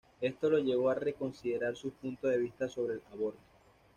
[0.19, 3.37] Esto lo llevó a reconsiderar sus puntos de vista sobre el aborto.